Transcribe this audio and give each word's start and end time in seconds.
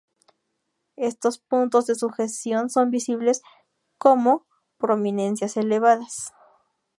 Estos 0.97 1.37
puntos 1.37 1.85
de 1.85 1.93
sujeción 1.93 2.71
son 2.71 2.89
visibles 2.89 3.43
como 3.99 4.47
prominencias 4.79 5.57
elevadas. 5.57 6.33